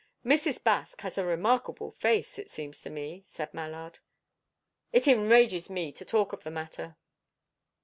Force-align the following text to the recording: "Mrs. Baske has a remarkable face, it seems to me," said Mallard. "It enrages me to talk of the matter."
"Mrs. 0.25 0.59
Baske 0.63 1.01
has 1.01 1.19
a 1.19 1.25
remarkable 1.27 1.91
face, 1.91 2.39
it 2.39 2.49
seems 2.49 2.81
to 2.81 2.89
me," 2.89 3.23
said 3.27 3.53
Mallard. 3.53 3.99
"It 4.91 5.07
enrages 5.07 5.69
me 5.69 5.91
to 5.91 6.03
talk 6.03 6.33
of 6.33 6.43
the 6.43 6.49
matter." 6.49 6.97